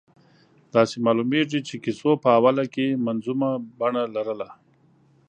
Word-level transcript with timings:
داسې 0.75 0.95
معلومېږي 1.05 1.59
چې 1.67 1.75
کیسو 1.83 2.11
په 2.23 2.29
اوله 2.37 2.65
کې 2.73 2.85
منظومه 3.05 3.49
بڼه 3.79 4.03
لرله. 4.15 4.49